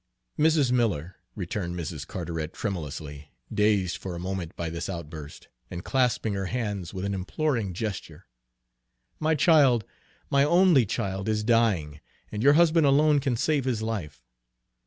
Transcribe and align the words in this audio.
"Mrs. 0.39 0.71
Miller," 0.71 1.17
returned 1.35 1.75
Mrs. 1.75 2.07
Carteret 2.07 2.53
tremulously, 2.53 3.31
dazed 3.53 3.97
for 3.97 4.15
a 4.15 4.19
moment 4.19 4.55
by 4.55 4.67
this 4.71 4.89
outburst, 4.89 5.47
and 5.69 5.85
clasping 5.85 6.33
her 6.33 6.47
hands 6.47 6.91
with 6.91 7.05
an 7.05 7.13
imploring 7.13 7.71
gesture, 7.75 8.25
"my 9.19 9.35
child, 9.35 9.85
my 10.31 10.43
only 10.43 10.87
child, 10.87 11.29
is 11.29 11.43
dying, 11.43 11.99
and 12.31 12.41
your 12.41 12.53
husband 12.53 12.87
alone 12.87 13.19
can 13.19 13.37
save 13.37 13.65
his 13.65 13.83
life. 13.83 14.25